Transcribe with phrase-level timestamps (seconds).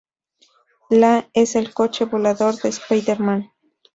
[0.89, 3.51] La es el coche volador de Spider-Man.